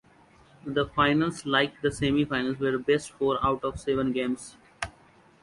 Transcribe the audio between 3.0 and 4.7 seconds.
four-out-of-seven games.